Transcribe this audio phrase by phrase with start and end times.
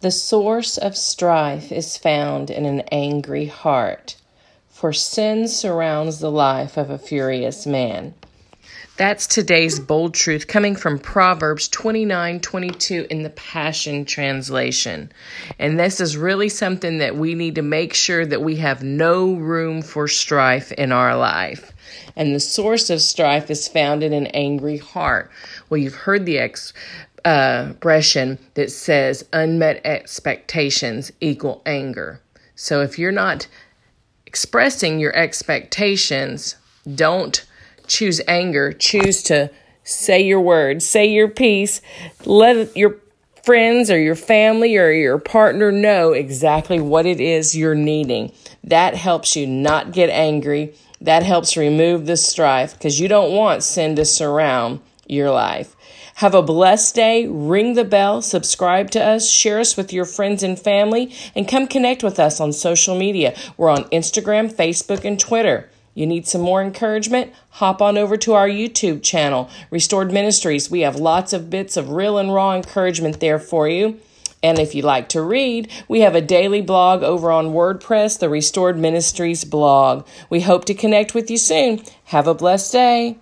[0.00, 4.14] The source of strife is found in an angry heart,
[4.68, 8.14] for sin surrounds the life of a furious man.
[8.98, 15.12] That's today's bold truth coming from Proverbs 29 22 in the Passion Translation.
[15.56, 19.34] And this is really something that we need to make sure that we have no
[19.34, 21.72] room for strife in our life.
[22.16, 25.30] And the source of strife is found in an angry heart.
[25.70, 26.72] Well, you've heard the ex
[27.24, 32.20] uh, expression that says unmet expectations equal anger.
[32.56, 33.46] So if you're not
[34.26, 36.56] expressing your expectations,
[36.96, 37.44] don't
[37.88, 38.72] choose anger.
[38.72, 39.50] Choose to
[39.82, 41.80] say your words, say your piece,
[42.24, 42.98] let your
[43.42, 48.30] friends or your family or your partner know exactly what it is you're needing.
[48.62, 50.74] That helps you not get angry.
[51.00, 55.74] That helps remove the strife because you don't want sin to surround your life.
[56.16, 57.26] Have a blessed day.
[57.26, 61.68] Ring the bell, subscribe to us, share us with your friends and family, and come
[61.68, 63.34] connect with us on social media.
[63.56, 65.70] We're on Instagram, Facebook, and Twitter.
[65.98, 67.32] You need some more encouragement?
[67.50, 70.70] Hop on over to our YouTube channel, Restored Ministries.
[70.70, 73.98] We have lots of bits of real and raw encouragement there for you.
[74.40, 78.28] And if you like to read, we have a daily blog over on WordPress, the
[78.28, 80.06] Restored Ministries blog.
[80.30, 81.82] We hope to connect with you soon.
[82.04, 83.16] Have a blessed day.